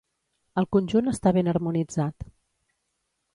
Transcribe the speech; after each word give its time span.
El 0.61 0.65
conjunt 0.75 1.11
està 1.11 1.33
ben 1.39 1.51
harmonitzat. 1.53 2.27